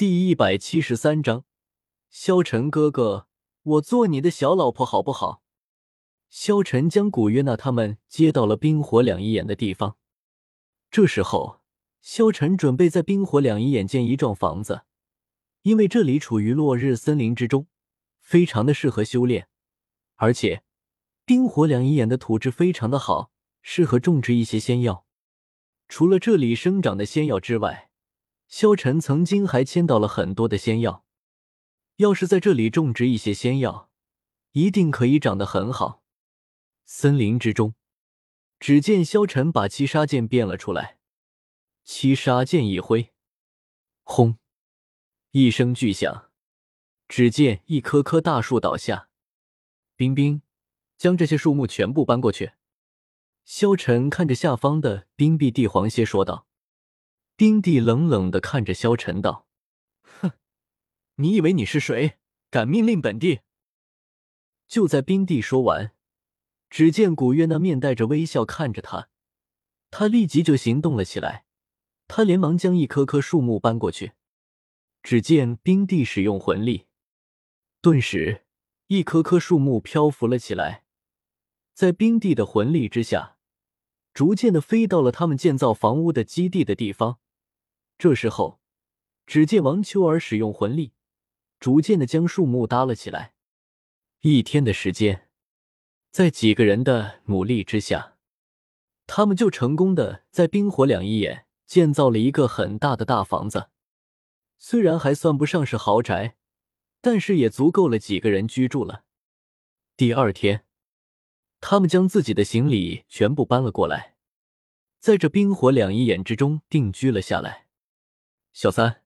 [0.00, 1.44] 第一百七十三章，
[2.08, 3.26] 萧晨哥哥，
[3.62, 5.42] 我做你的小老婆好不好？
[6.30, 9.98] 萧晨将古月娜他们接到了冰火两仪眼的地方。
[10.90, 11.60] 这时候，
[12.00, 14.84] 萧晨准备在冰火两仪眼建一幢房子，
[15.64, 17.66] 因为这里处于落日森林之中，
[18.22, 19.48] 非常的适合修炼，
[20.14, 20.62] 而且
[21.26, 23.30] 冰火两仪眼的土质非常的好，
[23.60, 25.04] 适合种植一些仙药。
[25.88, 27.89] 除了这里生长的仙药之外，
[28.50, 31.04] 萧晨曾经还签到了很多的仙药，
[31.96, 33.88] 要是在这里种植一些仙药，
[34.50, 36.02] 一定可以长得很好。
[36.84, 37.76] 森林之中，
[38.58, 40.98] 只见萧晨把七杀剑变了出来，
[41.84, 43.12] 七杀剑一挥，
[44.02, 44.36] 轰！
[45.30, 46.32] 一声巨响，
[47.06, 49.08] 只见一棵棵大树倒下。
[49.94, 50.42] 冰冰，
[50.98, 52.54] 将这些树木全部搬过去。
[53.44, 56.48] 萧晨看着下方的冰壁帝皇蝎说道。
[57.40, 59.46] 冰帝冷冷的看着萧晨道
[60.20, 60.32] ：“哼，
[61.14, 62.18] 你以为你是谁？
[62.50, 63.40] 敢命令本帝？”
[64.68, 65.92] 就在冰帝说完，
[66.68, 69.08] 只见古月那面带着微笑看着他，
[69.90, 71.46] 他立即就行动了起来。
[72.08, 74.12] 他连忙将一棵棵树木搬过去。
[75.02, 76.88] 只见冰帝使用魂力，
[77.80, 78.44] 顿时
[78.88, 80.84] 一棵棵树木漂浮了起来，
[81.72, 83.38] 在冰帝的魂力之下，
[84.12, 87.18] 逐渐的飞到了他们建造房屋的基地的地方。
[88.00, 88.62] 这时候，
[89.26, 90.94] 只见王秋儿使用魂力，
[91.58, 93.34] 逐渐的将树木搭了起来。
[94.22, 95.28] 一天的时间，
[96.10, 98.16] 在几个人的努力之下，
[99.06, 103.68] 他们就成功的在冰火两仪眼建造了一个很大的大房子。
[104.58, 106.38] 虽然还算不上是豪宅，
[107.02, 109.04] 但是也足够了几个人居住了。
[109.98, 110.64] 第二天，
[111.60, 114.16] 他们将自己的行李全部搬了过来，
[114.98, 117.66] 在这冰火两仪眼之中定居了下来。
[118.52, 119.02] 小三，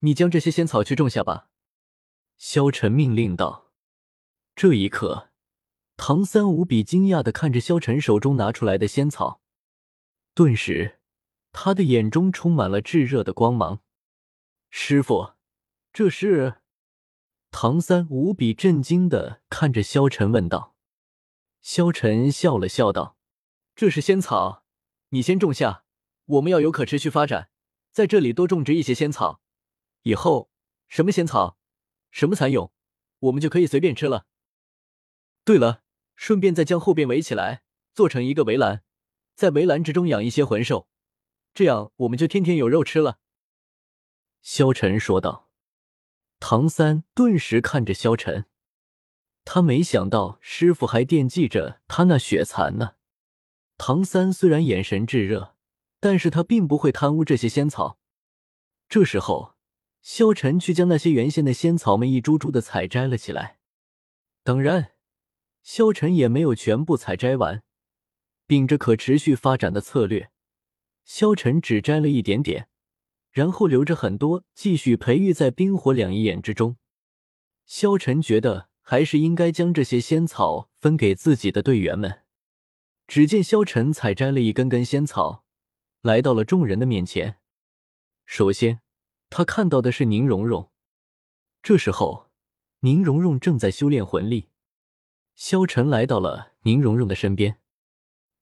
[0.00, 1.48] 你将这些仙草去种下吧。”
[2.38, 3.72] 萧晨命令道。
[4.54, 5.30] 这一刻，
[5.96, 9.40] 唐三无比惊讶的看着萧晨手中拿出来的仙草，
[10.34, 10.98] 顿时，
[11.52, 13.80] 他的眼中充满了炙热的光芒。
[14.70, 15.32] 师傅，
[15.92, 16.56] 这是？
[17.50, 20.76] 唐三无比震惊的看着萧晨问道。
[21.60, 23.16] 萧晨笑了笑道
[23.74, 24.64] ：“这是仙草，
[25.08, 25.84] 你先种下，
[26.26, 27.50] 我们要有可持续发展。”
[27.90, 29.40] 在这里多种植一些仙草，
[30.02, 30.50] 以后
[30.88, 31.58] 什么仙草，
[32.10, 32.72] 什么蚕蛹，
[33.18, 34.26] 我们就可以随便吃了。
[35.44, 35.82] 对了，
[36.14, 37.62] 顺便再将后边围起来，
[37.94, 38.82] 做成一个围栏，
[39.34, 40.88] 在围栏之中养一些魂兽，
[41.52, 43.18] 这样我们就天天有肉吃了。
[44.42, 45.50] 萧晨说道。
[46.40, 48.44] 唐三顿时看着萧晨，
[49.44, 52.94] 他没想到师傅还惦记着他那血蚕呢。
[53.76, 55.56] 唐三虽然眼神炙热。
[56.00, 57.98] 但是他并不会贪污这些仙草。
[58.88, 59.54] 这时候，
[60.00, 63.58] 萧晨却将那些原先的仙草们一株株的采摘了起来。
[64.42, 64.92] 当然，
[65.62, 67.62] 萧晨也没有全部采摘完。
[68.46, 70.30] 秉着可持续发展的策略，
[71.04, 72.68] 萧晨只摘了一点点，
[73.30, 76.76] 然后留着很多继续培育在冰火两仪眼之中。
[77.66, 82.20] 萧晨觉得还是应该将这些仙草分给自己的队员们。
[83.06, 85.44] 只见萧晨采摘了一根根仙草。
[86.02, 87.38] 来到了众人的面前。
[88.24, 88.80] 首先，
[89.30, 90.70] 他看到的是宁荣荣。
[91.62, 92.30] 这时候，
[92.80, 94.50] 宁荣荣正在修炼魂力。
[95.34, 97.60] 萧晨来到了宁荣荣的身边。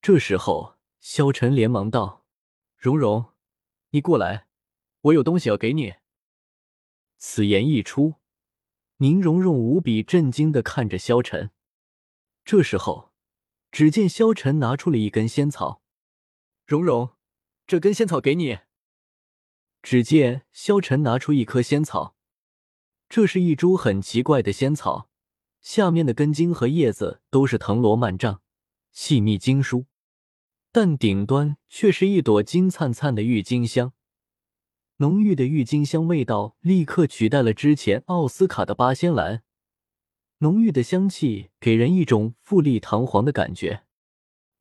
[0.00, 2.24] 这时候，萧晨连忙道
[2.76, 3.32] ：“荣荣，
[3.90, 4.48] 你过来，
[5.02, 5.94] 我有东西要给你。”
[7.18, 8.14] 此言一出，
[8.98, 11.50] 宁荣荣无比震惊的看着萧晨。
[12.44, 13.12] 这时候，
[13.70, 15.82] 只见萧晨拿出了一根仙草，
[16.66, 17.14] 荣荣。
[17.66, 18.58] 这根仙草给你。
[19.82, 22.16] 只见萧晨拿出一颗仙草，
[23.08, 25.10] 这是一株很奇怪的仙草，
[25.60, 28.40] 下面的根茎和叶子都是藤萝蔓状，
[28.92, 29.86] 细密经疏，
[30.72, 33.92] 但顶端却是一朵金灿灿的郁金香。
[34.98, 39.42] 浓郁的郁金香味道立刻取代了之前奥斯卡的八仙兰，
[40.38, 43.84] 浓郁的香气给人一种富丽堂皇的感觉。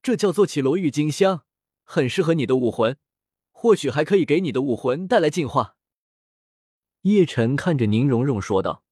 [0.00, 1.42] 这叫做绮罗郁金香。
[1.92, 2.96] 很适合你的武魂，
[3.50, 5.76] 或许还可以给你的武魂带来进化。
[7.00, 8.84] 叶晨看着宁荣荣说道。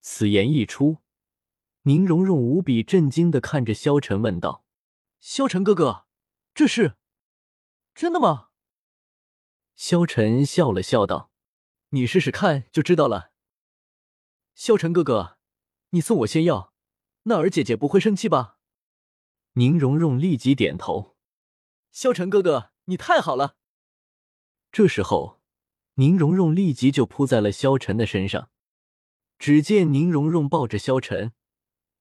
[0.00, 0.98] 此言一出，
[1.82, 4.64] 宁荣荣无比震惊的看着萧晨问道
[5.18, 6.06] ：“萧晨哥哥，
[6.54, 6.94] 这是
[7.92, 8.50] 真的吗？”
[9.74, 11.32] 萧晨笑了笑道
[11.90, 13.32] ：“你试试看就知道了。”
[14.54, 15.38] 萧晨哥哥，
[15.90, 16.72] 你送我仙药，
[17.24, 18.58] 那儿姐姐不会生气吧？
[19.54, 21.11] 宁荣荣立即点头。
[21.92, 23.58] 萧晨哥哥，你太好了。
[24.72, 25.42] 这时候，
[25.96, 28.50] 宁荣荣立即就扑在了萧晨的身上。
[29.38, 31.34] 只见宁荣荣抱着萧晨，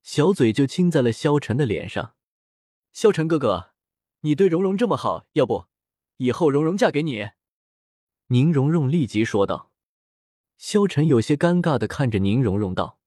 [0.02, 2.16] 小嘴就亲在了萧晨的脸上。
[2.94, 3.74] 萧晨哥哥，
[4.22, 5.66] 你对蓉蓉这么好，要不
[6.18, 7.32] 以后蓉蓉嫁给你？
[8.28, 9.74] 宁荣荣立即说道。
[10.58, 12.98] 萧晨有些尴尬的看着宁荣荣道：“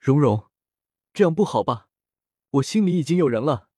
[0.00, 0.50] 蓉蓉，
[1.12, 1.88] 这样不好吧？
[2.50, 3.68] 我心里已经有人了。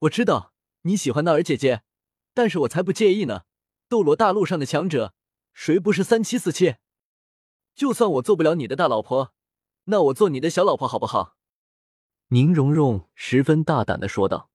[0.00, 0.51] 我知道
[0.82, 1.82] 你喜欢娜儿姐姐，
[2.34, 3.42] 但是我才不介意呢。
[3.88, 5.14] 斗罗大陆上的强者，
[5.52, 6.80] 谁不是三妻四妾？
[7.74, 9.34] 就算我做不了你的大老婆，
[9.84, 11.36] 那我做你的小老婆好不好？”
[12.28, 14.50] 宁荣荣十分大胆的说道。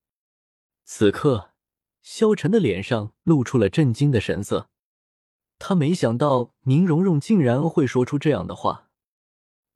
[0.83, 1.53] 此刻，
[2.01, 4.69] 萧晨的脸上露出了震惊的神色。
[5.59, 8.89] 他没想到宁荣荣竟然会说出这样的话。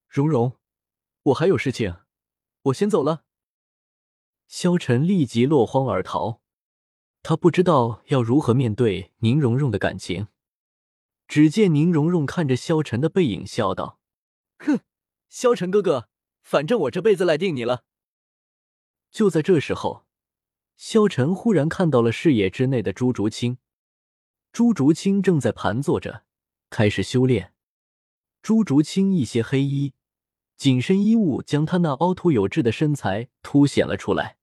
[0.08, 0.58] 荣荣，
[1.24, 1.98] 我还有事情，
[2.64, 3.24] 我先走了。
[4.52, 6.42] 萧晨立即落荒而逃，
[7.24, 10.28] 他不知道要如何面对宁荣荣的感情。
[11.26, 14.02] 只见宁荣荣看着萧晨的背影，笑道
[14.60, 14.82] ：“哼，
[15.30, 16.10] 萧晨哥哥，
[16.42, 17.86] 反正我这辈子赖定你了。”
[19.10, 20.06] 就在这时候，
[20.76, 23.58] 萧晨忽然看到了视野之内的朱竹清。
[24.52, 26.26] 朱竹清正在盘坐着，
[26.70, 27.54] 开始修炼。
[28.42, 29.94] 朱竹清一袭黑衣，
[30.58, 34.40] 紧身衣物将她那凹凸有致的身材凸显了出来。